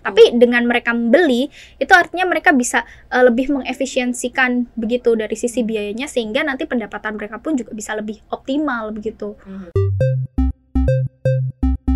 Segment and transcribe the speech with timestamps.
[0.00, 6.08] Tapi dengan mereka membeli itu artinya mereka bisa uh, lebih mengefisiensikan begitu dari sisi biayanya
[6.08, 9.36] sehingga nanti pendapatan mereka pun juga bisa lebih optimal begitu.
[9.44, 9.70] Hmm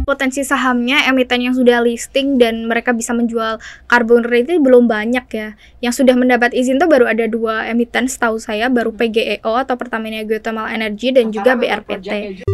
[0.05, 5.49] potensi sahamnya emiten yang sudah listing dan mereka bisa menjual carbon credit belum banyak ya.
[5.81, 9.01] Yang sudah mendapat izin tuh baru ada dua emiten setahu saya, baru hmm.
[9.01, 12.45] PGEO atau Pertamina Geothermal Energy dan juga BRPT.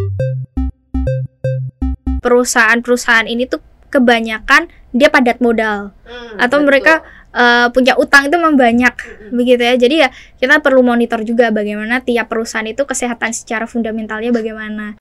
[2.23, 3.59] Perusahaan-perusahaan ini tuh
[3.91, 6.67] kebanyakan dia padat modal hmm, atau betul.
[6.67, 6.93] mereka
[7.31, 9.31] uh, punya utang itu memang banyak hmm.
[9.35, 9.75] begitu ya.
[9.79, 14.99] Jadi ya kita perlu monitor juga bagaimana tiap perusahaan itu kesehatan secara fundamentalnya bagaimana.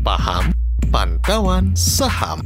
[0.00, 0.50] Paham
[0.90, 2.40] Pantauan Saham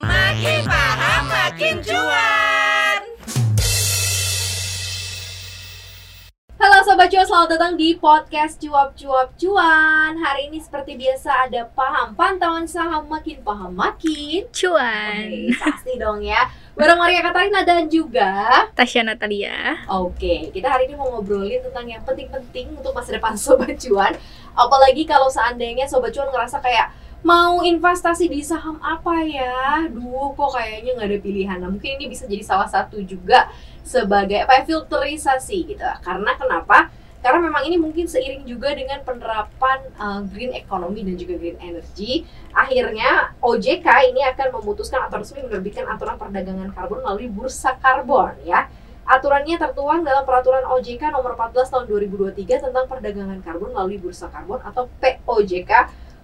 [0.00, 2.29] Makin paham makin cuan
[6.70, 10.14] Halo Sobat Cuan, selamat datang di podcast Cuap Cuap Cuan.
[10.14, 14.46] Hari ini seperti biasa ada paham pantauan saham makin paham makin.
[14.54, 15.50] Cuan.
[15.50, 16.46] Oke, pasti dong ya.
[16.78, 19.82] Bareng Maria Katarina dan juga Tasya Natalia.
[19.90, 24.14] Oke, kita hari ini mau ngobrolin tentang yang penting-penting untuk masa depan Sobat Cuan.
[24.54, 29.84] Apalagi kalau seandainya sobat cuan ngerasa kayak mau investasi di saham apa ya?
[29.92, 31.58] Duh kok kayaknya nggak ada pilihan.
[31.60, 33.48] Nah mungkin ini bisa jadi salah satu juga
[33.84, 35.84] sebagai apa ya, filterisasi gitu.
[36.00, 36.88] Karena kenapa?
[37.20, 42.24] Karena memang ini mungkin seiring juga dengan penerapan uh, green economy dan juga green energy.
[42.56, 48.72] Akhirnya OJK ini akan memutuskan atau resmi menerbitkan aturan perdagangan karbon melalui bursa karbon ya.
[49.04, 54.64] Aturannya tertuang dalam peraturan OJK nomor 14 tahun 2023 tentang perdagangan karbon melalui bursa karbon
[54.64, 55.72] atau POJK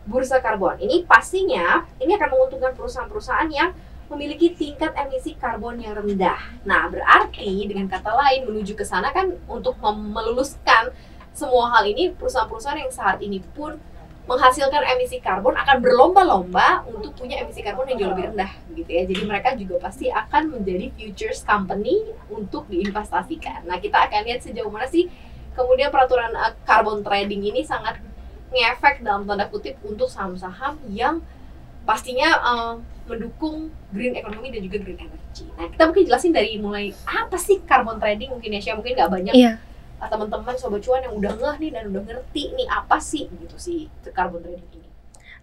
[0.06, 0.78] bursa karbon.
[0.78, 3.74] Ini pastinya ini akan menguntungkan perusahaan-perusahaan yang
[4.06, 6.38] memiliki tingkat emisi karbon yang rendah.
[6.62, 10.94] Nah, berarti dengan kata lain menuju ke sana kan untuk meluluskan
[11.34, 13.76] semua hal ini perusahaan-perusahaan yang saat ini pun
[14.26, 19.02] menghasilkan emisi karbon akan berlomba-lomba untuk punya emisi karbon yang jauh lebih rendah gitu ya.
[19.06, 23.66] Jadi mereka juga pasti akan menjadi futures company untuk diinvestasikan.
[23.66, 25.06] Nah, kita akan lihat sejauh mana sih
[25.54, 28.02] kemudian peraturan uh, carbon trading ini sangat
[28.50, 31.22] ngefek dalam tanda kutip untuk saham-saham yang
[31.86, 32.74] pastinya uh,
[33.06, 35.46] mendukung green economy dan juga green energy.
[35.54, 39.34] Nah, kita mungkin jelasin dari mulai apa sih carbon trading mungkin ya, mungkin nggak banyak
[39.34, 39.56] yeah
[39.96, 43.56] Ah, teman-teman sobat cuan yang udah ngeh nih dan udah ngerti nih apa sih gitu
[43.56, 44.88] sih carbon trading ini?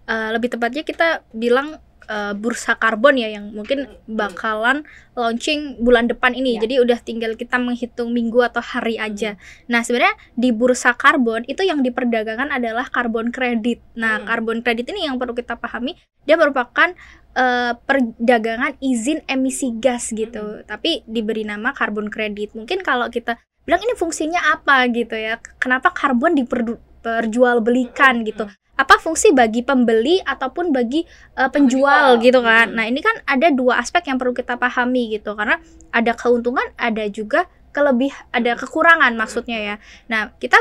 [0.06, 6.34] Uh, lebih tepatnya kita bilang uh, bursa karbon ya yang mungkin bakalan launching bulan depan
[6.34, 6.58] ini.
[6.58, 6.68] Ya.
[6.68, 9.36] Jadi udah tinggal kita menghitung minggu atau hari aja.
[9.36, 9.78] Hmm.
[9.78, 13.84] Nah, sebenarnya di bursa karbon itu yang diperdagangkan adalah karbon kredit.
[13.96, 14.28] Nah, hmm.
[14.28, 16.96] karbon kredit ini yang perlu kita pahami, dia merupakan
[17.36, 20.62] uh, perdagangan izin emisi gas gitu.
[20.62, 20.66] Hmm.
[20.66, 22.58] Tapi diberi nama karbon kredit.
[22.58, 29.30] Mungkin kalau kita bilang ini fungsinya apa gitu ya kenapa karbon diperjualbelikan gitu apa fungsi
[29.30, 31.06] bagi pembeli ataupun bagi
[31.38, 32.26] uh, penjual, penjual.
[32.26, 32.74] gitu kan.
[32.74, 35.62] Nah ini kan ada dua aspek yang perlu kita pahami gitu karena
[35.94, 39.76] ada keuntungan ada juga kelebih ada kekurangan maksudnya ya.
[40.10, 40.58] Nah kita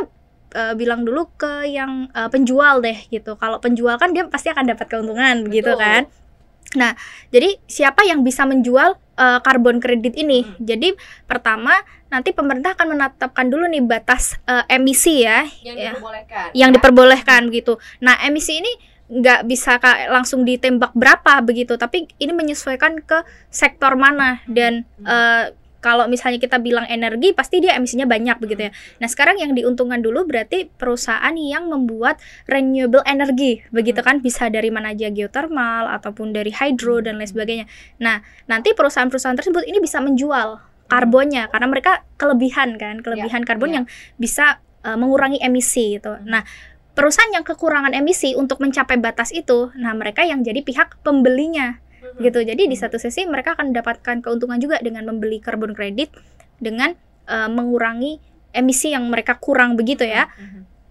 [0.53, 3.37] uh, bilang dulu ke yang uh, penjual deh gitu.
[3.41, 5.55] Kalau penjual kan dia pasti akan dapat keuntungan Betul.
[5.57, 6.05] gitu kan
[6.77, 6.97] Nah,
[7.29, 10.45] jadi siapa yang bisa menjual uh, karbon kredit ini?
[10.45, 10.57] Hmm.
[10.63, 10.97] Jadi
[11.29, 11.73] pertama
[12.13, 16.47] nanti pemerintah akan menetapkan dulu nih batas uh, emisi ya, yang ya, diperbolehkan.
[16.53, 16.75] Yang ya?
[16.77, 17.73] diperbolehkan gitu.
[18.05, 18.73] Nah, emisi ini
[19.13, 19.77] nggak bisa
[20.09, 23.21] langsung ditembak berapa begitu, tapi ini menyesuaikan ke
[23.53, 25.05] sektor mana dan hmm.
[25.05, 25.45] uh,
[25.83, 28.73] kalau misalnya kita bilang energi pasti dia emisinya banyak begitu ya.
[29.03, 34.07] Nah, sekarang yang diuntungkan dulu berarti perusahaan yang membuat renewable energy begitu hmm.
[34.07, 37.67] kan bisa dari mana aja geothermal ataupun dari hydro dan lain sebagainya.
[37.99, 43.69] Nah, nanti perusahaan-perusahaan tersebut ini bisa menjual karbonnya karena mereka kelebihan kan, kelebihan yeah, karbon
[43.69, 43.77] yeah.
[43.83, 43.87] yang
[44.23, 45.99] bisa uh, mengurangi emisi.
[45.99, 46.23] Hmm.
[46.23, 46.47] Nah,
[46.95, 51.83] perusahaan yang kekurangan emisi untuk mencapai batas itu, nah mereka yang jadi pihak pembelinya
[52.21, 52.41] gitu.
[52.43, 56.13] Jadi di satu sisi mereka akan mendapatkan keuntungan juga dengan membeli karbon kredit
[56.59, 56.93] dengan
[57.31, 58.21] uh, mengurangi
[58.53, 60.29] emisi yang mereka kurang begitu ya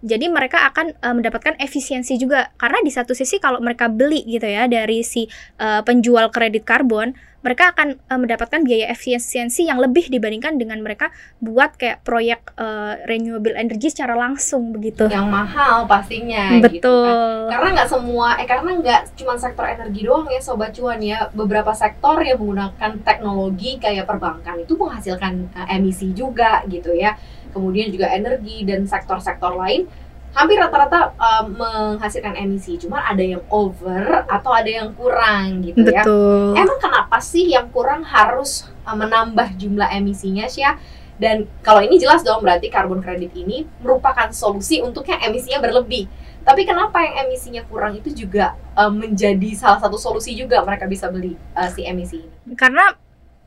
[0.02, 4.44] jadi mereka akan uh, mendapatkan efisiensi juga karena di satu sisi kalau mereka beli gitu
[4.44, 5.30] ya dari si
[5.62, 11.10] uh, penjual kredit karbon mereka akan uh, mendapatkan biaya efisiensi yang lebih dibandingkan dengan mereka
[11.42, 15.10] buat kayak proyek uh, renewable energy secara langsung begitu.
[15.10, 16.54] Yang mahal pastinya.
[16.62, 16.78] Betul.
[16.78, 17.50] Gitu kan.
[17.50, 21.26] Karena nggak semua, eh karena nggak cuma sektor energi doang ya sobat cuan ya.
[21.34, 27.18] Beberapa sektor yang menggunakan teknologi kayak perbankan itu menghasilkan uh, emisi juga gitu ya.
[27.52, 29.86] Kemudian juga energi dan sektor-sektor lain
[30.32, 36.00] hampir rata-rata uh, menghasilkan emisi, cuma ada yang over atau ada yang kurang gitu ya.
[36.00, 36.56] Betul.
[36.56, 40.80] Emang kenapa sih yang kurang harus uh, menambah jumlah emisinya sih ya?
[41.20, 46.08] Dan kalau ini jelas dong berarti karbon kredit ini merupakan solusi untuk yang emisinya berlebih.
[46.42, 51.06] Tapi kenapa yang emisinya kurang itu juga uh, menjadi salah satu solusi juga mereka bisa
[51.12, 52.56] beli uh, si emisi ini?
[52.56, 52.90] Karena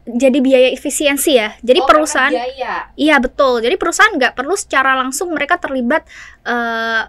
[0.06, 1.58] jadi biaya efisiensi ya.
[1.66, 2.94] Jadi Oh, perusahaan biaya.
[2.94, 3.66] Iya betul.
[3.66, 6.06] Jadi perusahaan nggak perlu secara langsung mereka terlibat
[6.46, 7.02] eh,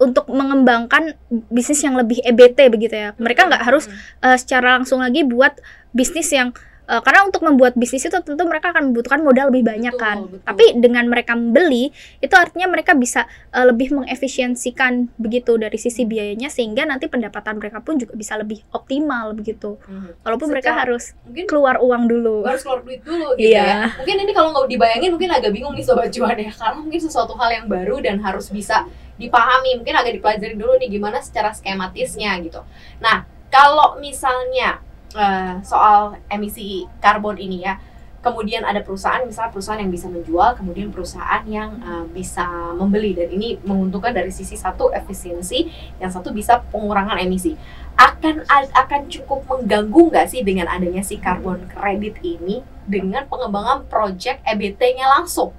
[0.00, 1.14] untuk mengembangkan
[1.52, 3.08] bisnis yang lebih EBT begitu ya.
[3.16, 4.34] Mereka nggak harus Hmm.
[4.34, 5.54] eh, secara langsung lagi buat
[5.94, 6.50] bisnis yang
[6.90, 10.16] eh, karena untuk membuat bisnis itu tentu mereka akan membutuhkan modal lebih banyak Betul, kan.
[10.26, 10.42] betul.
[10.44, 11.88] Tapi dengan mereka membeli
[12.18, 17.78] itu artinya mereka bisa eh, lebih mengefisiensikan begitu dari sisi biayanya sehingga nanti pendapatan mereka
[17.78, 19.78] pun juga bisa lebih optimal begitu.
[19.82, 20.10] Hmm.
[20.20, 22.36] Walaupun mereka Secara- harus mungkin keluar uang dulu.
[22.42, 23.62] harus keluar duit dulu gitu Iya.
[23.62, 23.78] ya.
[23.96, 27.32] Mungkin ini kalau nggak dibayangin mungkin agak bingung nih sobat cuan ya karena mungkin sesuatu
[27.36, 28.82] hal yang baru dan harus bisa
[29.14, 29.76] dipahami.
[29.76, 32.64] Mungkin agak dipelajari dulu nih gimana secara skematisnya gitu.
[32.98, 34.80] Nah, kalau misalnya
[35.14, 37.78] eh, soal emisi karbon ini ya,
[38.20, 43.16] kemudian ada perusahaan misalnya perusahaan yang bisa menjual, kemudian perusahaan yang eh, bisa membeli.
[43.16, 45.66] Dan ini menguntungkan dari sisi satu efisiensi,
[45.98, 47.56] yang satu bisa pengurangan emisi.
[48.00, 54.40] Akan akan cukup mengganggu nggak sih dengan adanya si karbon kredit ini dengan pengembangan project
[54.48, 55.52] EBT-nya langsung.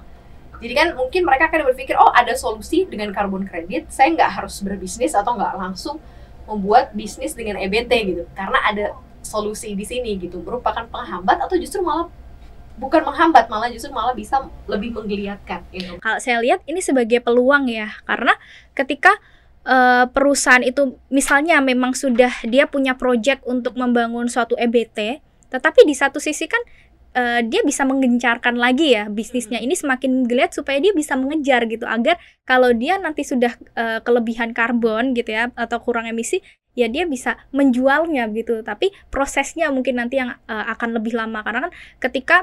[0.62, 4.62] Jadi kan mungkin mereka akan berpikir, oh ada solusi dengan karbon kredit, saya nggak harus
[4.62, 5.98] berbisnis atau nggak langsung
[6.46, 11.80] membuat bisnis dengan EBT gitu, karena ada solusi di sini gitu, merupakan penghambat atau justru
[11.80, 12.10] malah
[12.76, 15.64] bukan menghambat, malah justru malah bisa lebih menggeliatkan.
[15.70, 15.98] Gitu.
[16.00, 18.34] Kalau saya lihat ini sebagai peluang ya, karena
[18.72, 19.12] ketika
[19.66, 25.20] eh, perusahaan itu misalnya memang sudah dia punya project untuk membangun suatu EBT,
[25.52, 26.62] tetapi di satu sisi kan
[27.12, 31.84] eh, dia bisa menggencarkan lagi ya bisnisnya ini semakin menggeliat supaya dia bisa mengejar gitu
[31.84, 32.16] agar
[32.48, 36.40] kalau dia nanti sudah eh, kelebihan karbon gitu ya atau kurang emisi
[36.72, 41.68] ya dia bisa menjualnya gitu tapi prosesnya mungkin nanti yang eh, akan lebih lama karena
[41.68, 42.36] kan ketika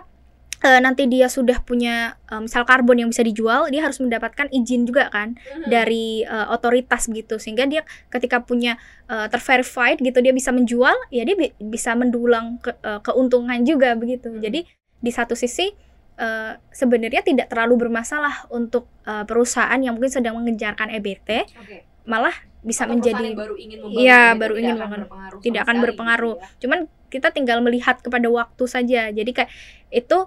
[0.60, 4.84] eh, nanti dia sudah punya eh, misal karbon yang bisa dijual, dia harus mendapatkan izin
[4.84, 7.82] juga kan dari eh, otoritas gitu, sehingga dia
[8.12, 8.76] ketika punya
[9.08, 13.96] eh, terverified gitu dia bisa menjual, ya dia bi- bisa mendulang ke- eh, keuntungan juga
[13.96, 14.30] begitu.
[14.30, 14.44] Hmm.
[14.44, 14.68] Jadi
[15.00, 15.72] di satu sisi
[16.20, 21.88] eh, sebenarnya tidak terlalu bermasalah untuk eh, perusahaan yang mungkin sedang mengejarkan EBT, Oke.
[22.04, 25.62] malah bisa Atau menjadi baru ingin membangun Iya, EBT baru tidak ingin akan berpengaruh tidak
[25.62, 26.36] akan berpengaruh.
[26.36, 26.58] gitu ya.
[26.60, 29.02] Cuman kita tinggal melihat kepada waktu saja.
[29.10, 29.50] Jadi kayak
[29.90, 30.20] itu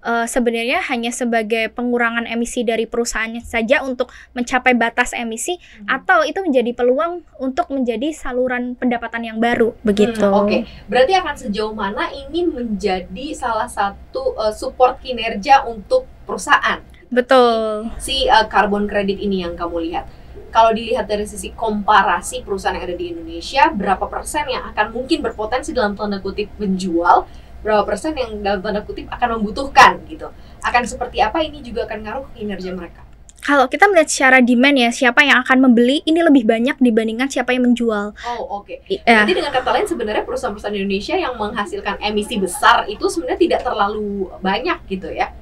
[0.00, 5.92] eh, sebenarnya hanya sebagai pengurangan emisi dari perusahaannya saja untuk mencapai batas emisi Hmm.
[5.92, 10.24] atau itu menjadi peluang untuk menjadi saluran pendapatan yang baru begitu.
[10.24, 16.80] Hmm, Oke, berarti akan sejauh mana ini menjadi salah satu uh, support kinerja untuk perusahaan
[17.12, 17.90] Betul.
[17.98, 20.08] si uh, carbon credit ini yang kamu lihat.
[20.50, 25.22] Kalau dilihat dari sisi komparasi perusahaan yang ada di Indonesia, berapa persen yang akan mungkin
[25.22, 27.26] berpotensi dalam tanda kutip menjual,
[27.62, 30.28] berapa persen yang dalam tanda kutip akan membutuhkan gitu.
[30.60, 33.06] Akan seperti apa ini juga akan ngaruh ke kinerja mereka.
[33.40, 37.56] Kalau kita melihat secara demand ya, siapa yang akan membeli ini lebih banyak dibandingkan siapa
[37.56, 38.12] yang menjual.
[38.12, 38.84] Oh, oke.
[38.84, 39.24] Ya.
[39.24, 44.28] Jadi dengan kata lain sebenarnya perusahaan-perusahaan Indonesia yang menghasilkan emisi besar itu sebenarnya tidak terlalu
[44.44, 45.32] banyak gitu ya.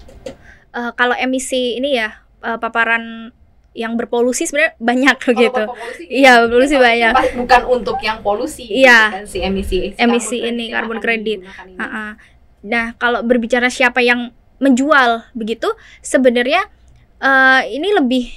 [0.79, 3.35] Eh, kalau emisi ini ya eh, paparan
[3.77, 5.63] yang berpolusi sebenarnya banyak begitu.
[5.65, 7.13] polusi, Iya, polusi itu banyak.
[7.37, 9.01] Bukan untuk yang polusi, Iya.
[9.07, 11.39] gitu kan, si emisi si Emisi karbon ini, karbon kredit.
[11.45, 11.77] ini.
[11.79, 12.11] Uh-uh.
[12.67, 15.71] Nah, kalau berbicara siapa yang menjual begitu,
[16.01, 16.67] sebenarnya
[17.19, 18.31] eh, ini lebih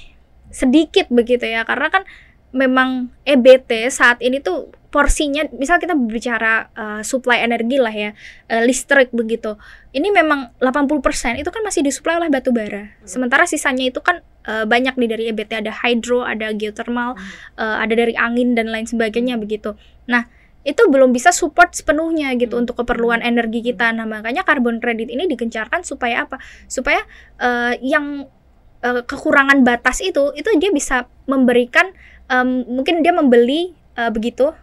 [0.50, 2.02] sedikit begitu ya, karena kan
[2.50, 8.10] memang EBT saat ini tuh porsinya, misal kita berbicara eh, supply energi lah ya,
[8.52, 9.56] eh, listrik begitu.
[9.96, 12.92] Ini memang 80% itu kan masih disuplai oleh batu bara.
[13.08, 17.16] Sementara sisanya itu kan eh, banyak nih dari EBT ada hydro, ada geothermal,
[17.56, 19.74] eh, ada dari angin dan lain sebagainya begitu.
[20.06, 20.28] Nah,
[20.62, 22.62] itu belum bisa support sepenuhnya gitu Hmm.
[22.66, 23.90] untuk keperluan energi kita.
[23.90, 26.38] Nah, makanya karbon kredit ini digencarkan supaya apa?
[26.70, 27.02] Supaya
[27.42, 28.30] eh, yang
[28.82, 31.90] eh, kekurangan batas itu itu dia bisa memberikan
[32.30, 34.54] em, mungkin dia membeli eh, begitu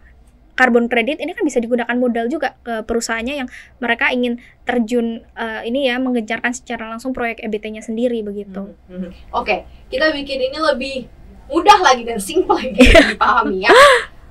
[0.60, 3.48] karbon kredit ini kan bisa digunakan modal juga ke perusahaannya yang
[3.80, 4.36] mereka ingin
[4.68, 8.76] terjun eh, ini ya mengejarkan secara langsung proyek EBT-nya sendiri begitu.
[8.92, 9.10] Hmm, hmm.
[9.32, 10.96] Oke, kita bikin ini lebih
[11.48, 12.76] mudah lagi dan simpel lagi
[13.16, 13.72] dipahami ya.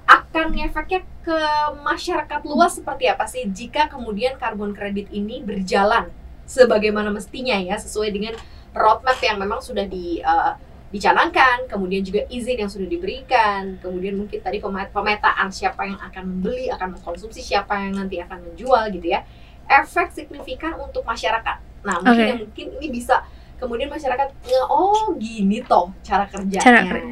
[0.05, 1.39] Akan efeknya ke
[1.81, 6.13] masyarakat luas seperti apa sih jika kemudian karbon kredit ini berjalan
[6.45, 8.38] sebagaimana mestinya ya sesuai dengan
[8.77, 10.53] roadmap yang memang sudah di eh,
[10.89, 16.24] dicanangkan, kemudian juga izin yang sudah diberikan, kemudian mungkin tadi pemet- pemetaan siapa yang akan
[16.25, 19.22] membeli, akan mengkonsumsi, siapa yang nanti akan menjual gitu ya.
[19.69, 21.86] Efek signifikan untuk masyarakat.
[21.86, 22.31] Nah, mungkin Oke.
[22.34, 23.22] yang mungkin ini bisa
[23.62, 26.63] kemudian masyarakat nge oh gini toh cara kerjanya.
[26.63, 27.05] Cara kerja.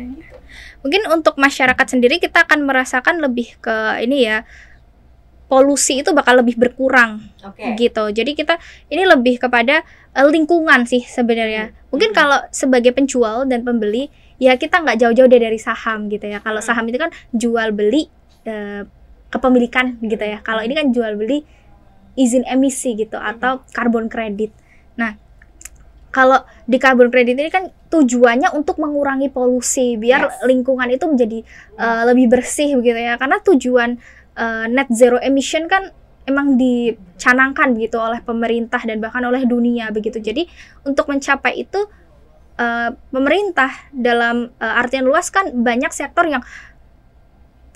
[0.82, 4.48] Mungkin untuk masyarakat sendiri kita akan merasakan lebih ke ini ya
[5.48, 7.76] polusi itu bakal lebih berkurang Oke.
[7.80, 8.12] gitu.
[8.12, 8.60] Jadi kita
[8.92, 11.72] ini lebih kepada eh, lingkungan sih sebenarnya.
[11.88, 12.18] Mungkin Hmm.
[12.20, 16.44] kalau sebagai penjual dan pembeli ya kita nggak jauh-jauh dari saham gitu ya.
[16.44, 16.68] Kalau Hmm.
[16.68, 18.12] saham itu kan jual beli
[18.44, 18.84] eh,
[19.28, 20.40] kepemilikan gitu ya.
[20.40, 21.44] Kalau ini kan jual beli
[22.16, 23.32] izin emisi gitu Hmm.
[23.36, 24.52] atau karbon kredit.
[24.96, 25.16] Nah,
[26.10, 30.44] kalau di karbon kredit ini kan tujuannya untuk mengurangi polusi biar Yes.
[30.44, 31.40] lingkungan itu menjadi
[31.78, 33.16] eh, lebih bersih begitu ya.
[33.16, 33.96] Karena tujuan
[34.38, 35.90] eh, net zero emission kan
[36.28, 40.20] emang dicanangkan begitu oleh pemerintah dan bahkan oleh dunia begitu.
[40.20, 40.46] Jadi
[40.84, 41.88] untuk mencapai itu
[42.58, 46.44] eh, pemerintah dalam eh, artian luas kan banyak sektor yang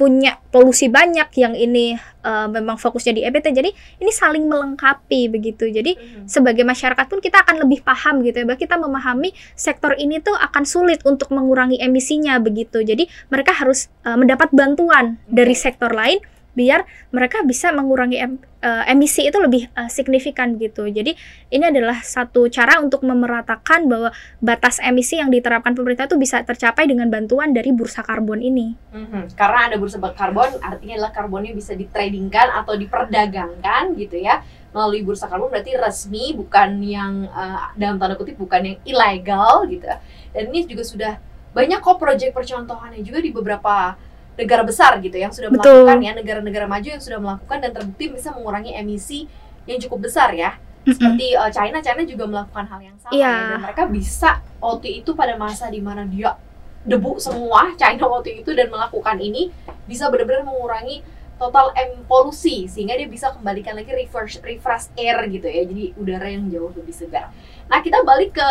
[0.01, 3.53] punya polusi banyak yang ini eh, memang fokusnya di EBT.
[3.53, 3.69] Jadi
[4.01, 5.69] ini saling melengkapi begitu.
[5.69, 6.25] Jadi Mhm.
[6.25, 10.33] sebagai masyarakat pun kita akan lebih paham gitu ya bahwa kita memahami sektor ini tuh
[10.33, 16.17] akan sulit untuk mengurangi emisinya begitu jadi mereka harus uh, mendapat bantuan dari sektor lain
[16.51, 16.83] biar
[17.15, 21.15] mereka bisa mengurangi em- uh, emisi itu lebih uh, signifikan gitu jadi
[21.47, 24.11] ini adalah satu cara untuk memeratakan bahwa
[24.43, 29.39] batas emisi yang diterapkan pemerintah itu bisa tercapai dengan bantuan dari bursa karbon ini Mhm.
[29.39, 34.43] Karena ada bursa karbon, artinya adalah karbonnya bisa ditradingkan atau diperdagangkan gitu ya
[34.75, 39.87] melalui bursa karbon berarti resmi bukan yang eh, dalam tanda kutip bukan yang ilegal gitu.
[40.31, 41.13] Dan ini juga sudah
[41.51, 43.95] banyak kok proyek percontohannya juga di beberapa
[44.39, 45.83] negara besar gitu yang sudah Betul.
[45.85, 49.27] melakukan ya negara-negara maju yang sudah melakukan dan terbukti bisa mengurangi emisi
[49.67, 50.57] yang cukup besar ya.
[50.81, 53.29] Seperti eh, China, China juga melakukan hal yang sama Iya.
[53.29, 53.37] ya.
[53.53, 56.33] dan mereka bisa waktu itu pada masa di mana dia
[56.81, 59.53] debu semua China waktu itu dan melakukan ini
[59.85, 61.05] bisa benar-benar mengurangi
[61.37, 66.27] total em polusi sehingga dia bisa kembalikan lagi refresh refresh air gitu ya jadi udara
[66.29, 67.29] yang jauh lebih segar.
[67.69, 68.49] Nah kita balik ke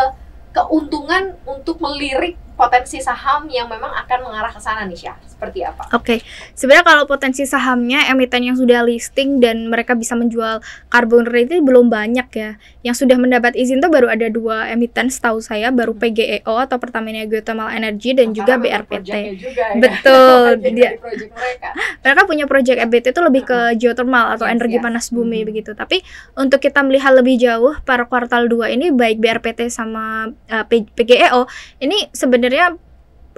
[0.53, 5.89] keuntungan untuk melirik potensi saham yang memang akan mengarah ke sana nih Syah seperti apa?
[5.97, 6.21] Oke,
[6.53, 11.65] sebenarnya kalau potensi sahamnya emiten yang sudah listing dan mereka bisa menjual karbon kredit itu
[11.65, 12.61] belum banyak ya.
[12.85, 17.25] Yang sudah mendapat izin tuh baru ada dua emiten setahu saya, baru PGEO atau Pertamina
[17.25, 19.13] Geothermal Energy dan juga Karena memang BRPT.
[19.41, 19.81] juga, ya.
[19.81, 20.45] Betul,
[20.77, 21.69] dia- mereka.
[22.05, 24.85] Mereka punya proyek EBT itu lebih ke geothermal atau Yes, energi yes.
[24.85, 25.47] panas bumi Mhm.
[25.49, 25.71] begitu.
[25.73, 26.05] Tapi
[26.35, 31.47] untuk kita melihat lebih jauh pada kuartal 2 ini baik BRPT sama uh, P- PGEO
[31.81, 32.75] ini sebenarnya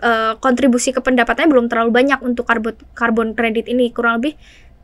[0.02, 3.92] uh, kontribusi ke pendapatannya belum terlalu banyak untuk karbon karbon kredit ini.
[3.92, 4.34] Kurang lebih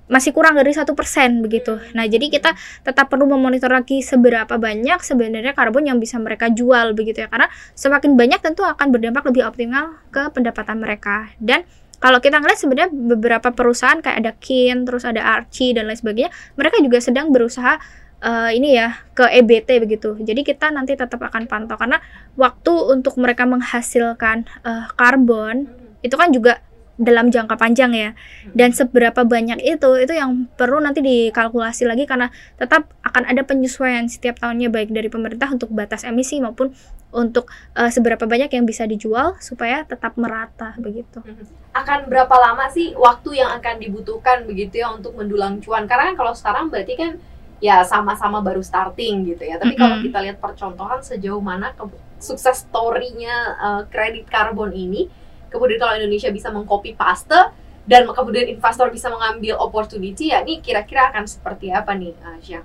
[0.09, 1.77] masih kurang dari satu persen begitu.
[1.93, 6.97] Nah jadi kita tetap perlu memonitor lagi seberapa banyak sebenarnya karbon yang bisa mereka jual
[6.97, 7.29] begitu ya.
[7.29, 11.29] Karena semakin banyak tentu akan berdampak lebih optimal ke pendapatan mereka.
[11.37, 11.69] Dan
[11.99, 16.31] kalau kita ngeliat sebenarnya beberapa perusahaan kayak ada Kin, terus ada Archie dan lain sebagainya,
[16.55, 17.77] mereka juga sedang berusaha
[18.23, 20.15] eh, ini ya ke EBT begitu.
[20.19, 22.03] Jadi kita nanti tetap akan pantau karena
[22.35, 25.71] waktu untuk mereka menghasilkan eh, karbon
[26.03, 26.63] itu kan juga
[26.99, 28.11] dalam jangka panjang ya.
[28.51, 34.11] Dan seberapa banyak itu itu yang perlu nanti dikalkulasi lagi karena tetap akan ada penyesuaian
[34.11, 36.75] setiap tahunnya baik dari pemerintah untuk batas emisi maupun
[37.15, 37.49] untuk
[37.79, 41.23] eh, seberapa banyak yang bisa dijual supaya tetap merata begitu.
[41.69, 45.87] akan berapa lama sih waktu yang akan dibutuhkan begitu ya untuk mendulang cuan?
[45.87, 47.23] Karena kan kalau sekarang berarti kan
[47.59, 49.59] ya sama-sama baru starting gitu ya.
[49.59, 55.11] Tapi kalau kita lihat percontohan sejauh mana ke- sukses story-nya uh, kredit karbon ini,
[55.51, 57.55] kemudian kalau Indonesia bisa mengcopy paste
[57.89, 62.65] dan kemudian investor bisa mengambil opportunity ya ini kira-kira akan seperti apa nih uh, Syah?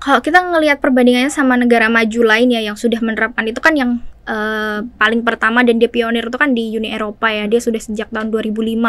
[0.00, 4.00] Kalau kita ngelihat perbandingannya sama negara maju lain ya yang sudah menerapkan itu kan yang
[4.24, 7.44] eh, paling pertama dan dia pionir itu kan di Uni Eropa ya.
[7.44, 8.80] Dia sudah sejak tahun 2005.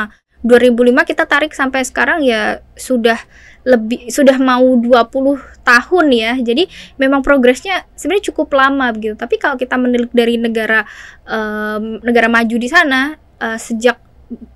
[0.42, 3.20] 2005 kita tarik sampai sekarang ya sudah
[3.62, 6.34] lebih sudah mau 20 tahun ya.
[6.42, 6.66] Jadi
[6.98, 9.14] memang progresnya sebenarnya cukup lama begitu.
[9.14, 10.86] Tapi kalau kita menilik dari negara
[11.26, 13.98] em, negara maju di sana eh, sejak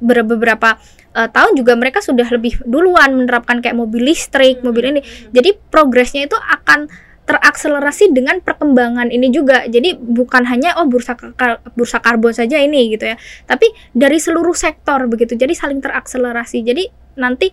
[0.01, 0.79] ber- beberapa
[1.13, 5.01] eh, tahun juga mereka sudah lebih duluan menerapkan kayak mobil listrik, mobil ini.
[5.29, 6.89] Jadi progresnya itu akan
[7.25, 9.65] terakselerasi dengan perkembangan ini juga.
[9.65, 13.17] Jadi bukan hanya oh bursa kar- bursa karbon saja ini gitu ya.
[13.49, 13.65] Tapi
[13.97, 15.33] dari seluruh sektor begitu.
[15.33, 16.61] Jadi saling terakselerasi.
[16.61, 16.85] Jadi
[17.17, 17.49] nanti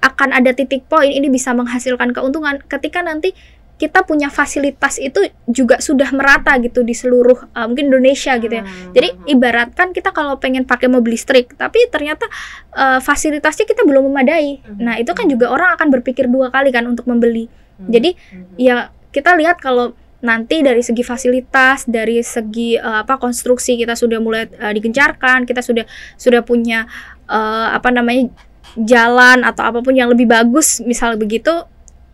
[0.00, 3.36] akan ada titik poin ini bisa menghasilkan keuntungan ketika nanti
[3.80, 8.64] kita punya fasilitas itu juga sudah merata gitu di seluruh uh, mungkin Indonesia gitu ya.
[8.92, 12.28] Jadi ibaratkan kita kalau pengen pakai mobil listrik, tapi ternyata
[12.76, 14.60] uh, fasilitasnya kita belum memadai.
[14.60, 14.84] Mhm.
[14.84, 17.48] Nah, itu kan juga orang akan berpikir dua kali kan untuk membeli.
[17.80, 17.88] Hmm.
[17.88, 18.12] Jadi
[18.60, 24.20] ya kita lihat kalau nanti dari segi fasilitas, dari segi uh, apa konstruksi kita sudah
[24.20, 25.88] mulai uh, digencarkan, kita sudah
[26.20, 26.84] sudah punya
[27.32, 28.28] uh, apa namanya
[28.76, 31.50] jalan atau apa pun yang lebih bagus misal begitu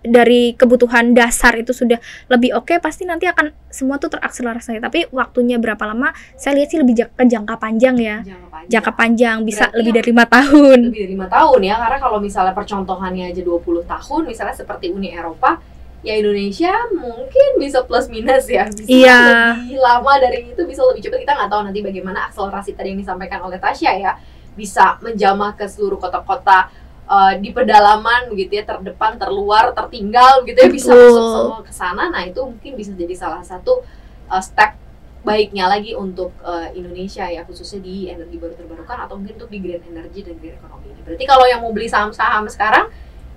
[0.01, 1.99] dari kebutuhan dasar itu sudah
[2.29, 4.79] lebih oke pasti nanti akan semua tuh terakselerasi.
[4.79, 8.23] Tapi waktunya berapa lama saya lihat sih lebih ja- ke jangka panjang ya.
[8.23, 8.71] Jangka panjang.
[8.71, 10.79] jangka panjang bisa Berarti lebih yang- dari lima tahun.
[10.87, 15.11] Lebih dari lima tahun ya karena kalau misalnya percontohannya aja 20 tahun misalnya seperti Uni
[15.11, 15.59] Eropa
[16.07, 18.71] ya Indonesia mungkin bisa plus minus ya.
[18.71, 19.19] Bisa Iya.
[19.59, 21.19] lebih lama dari itu bisa lebih cepat.
[21.19, 24.15] Kita nggak tahu nanti bagaimana akselerasi tadi yang disampaikan oleh Tasya ya
[24.57, 26.73] bisa menjamah ke seluruh kota-kota
[27.07, 31.13] eh, di pedalaman begitu ya terdepan terluar tertinggal gitu ya bisa Betul.
[31.13, 33.85] masuk semua ke sana nah itu mungkin bisa jadi salah satu
[34.33, 34.75] eh, step
[35.23, 39.61] baiknya lagi untuk eh, Indonesia ya khususnya di energi baru terbarukan atau mungkin untuk di
[39.61, 41.01] green energy dan green economy ini.
[41.05, 42.89] Berarti kalau yang mau beli saham-saham sekarang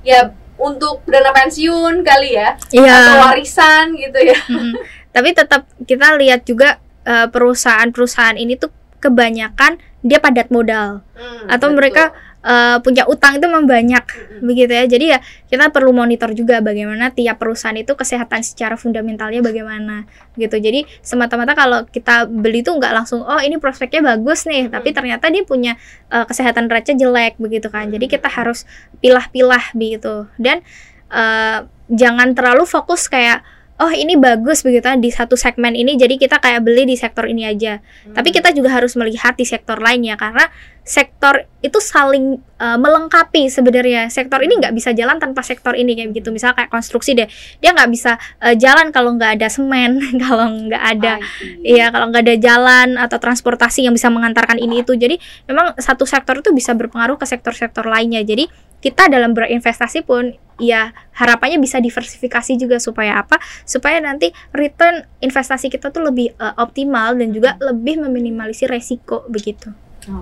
[0.06, 4.38] ya untuk dana pensiun kali ya iya atau warisan gitu ya.
[4.48, 4.76] Mm-mm.
[5.16, 8.70] tapi tetap kita lihat juga perusahaan-perusahaan ini tuh
[9.02, 11.04] kebanyakan dia padat modal.
[11.16, 11.78] Hmm, Atau betul.
[11.78, 12.04] mereka
[12.40, 14.42] eh, punya utang itu memang banyak Mm-mm.
[14.48, 14.84] begitu ya.
[14.88, 15.20] Jadi ya
[15.52, 20.08] kita perlu monitor juga bagaimana tiap perusahaan itu kesehatan secara fundamentalnya bagaimana
[20.40, 20.56] gitu.
[20.56, 25.28] Jadi semata-mata kalau kita beli tuh nggak langsung oh ini prospeknya bagus nih tapi ternyata
[25.28, 25.76] dia punya
[26.12, 27.92] eh, kesehatan neraca jelek begitu kan.
[27.92, 28.64] Jadi kita harus
[29.04, 30.32] pilah-pilah begitu.
[30.40, 30.64] Dan
[31.12, 31.60] eh,
[31.92, 33.44] jangan terlalu fokus kayak
[33.80, 37.26] oh ini bagus begitu kan di satu segmen ini jadi kita kayak beli di sektor
[37.26, 38.16] ini aja Hmm.
[38.16, 40.48] tapi kita juga harus melihat di sektor lainnya karena
[40.90, 44.10] sektor itu saling uh, melengkapi sebenarnya.
[44.10, 46.34] Sektor ini nggak bisa jalan tanpa sektor ini kayak gitu.
[46.34, 47.30] Misal kayak konstruksi deh,
[47.62, 51.22] dia nggak bisa uh, jalan kalau nggak ada semen, kalau nggak ada.
[51.62, 54.98] Iya, kalau nggak ada jalan atau transportasi yang bisa mengantarkan ini itu.
[54.98, 58.26] Jadi memang satu sektor itu bisa berpengaruh ke sektor-sektor lainnya.
[58.26, 63.40] Jadi kita dalam berinvestasi pun ya harapannya bisa diversifikasi juga supaya apa?
[63.64, 69.72] Supaya nanti return investasi kita tuh lebih uh, optimal dan juga lebih meminimalisir resiko begitu.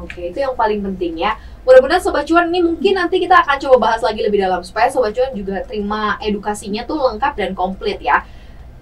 [0.01, 1.37] Oke, itu yang paling penting ya.
[1.61, 5.13] Mudah-mudahan Sobat Cuan ini mungkin nanti kita akan coba bahas lagi lebih dalam supaya Sobat
[5.13, 8.25] Cuan juga terima edukasinya tuh lengkap dan komplit ya.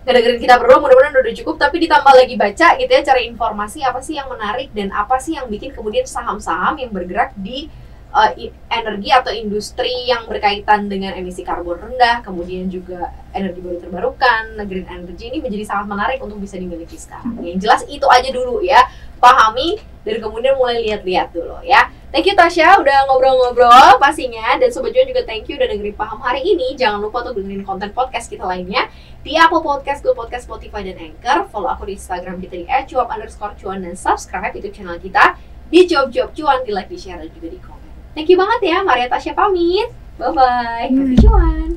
[0.05, 3.99] Ngedengerin kita berdua mudah-mudahan udah cukup tapi ditambah lagi baca gitu ya cari informasi apa
[4.05, 7.73] sih yang menarik dan apa sih yang bikin kemudian saham-saham yang bergerak di
[8.15, 8.31] uh,
[8.71, 14.87] energi atau industri yang berkaitan dengan emisi karbon rendah, kemudian juga energi baru terbarukan, green
[14.87, 17.35] energy ini menjadi sangat menarik untuk bisa dimiliki sekarang.
[17.43, 18.79] Yang jelas itu aja dulu ya,
[19.19, 21.91] pahami dan kemudian mulai lihat-lihat dulu ya.
[22.15, 26.23] Thank you Tasya udah ngobrol-ngobrol pastinya dan Sobat Cuan juga thank you udah dengerin paham
[26.23, 26.71] hari ini.
[26.79, 28.87] Jangan lupa untuk dengerin konten podcast kita lainnya
[29.19, 31.51] di Apple Podcast, Google Podcast, Spotify, dan Anchor.
[31.51, 35.35] Follow aku di Instagram kita di @cuap underscore cuan dan subscribe YouTube channel kita
[35.67, 37.74] di Cuap Cuap Cuan di like, di share dan juga di komen.
[38.15, 39.91] Thank you banget ya, Maria Tasya pamit.
[40.15, 40.87] Bye bye.
[40.87, 41.75] Happy cuan.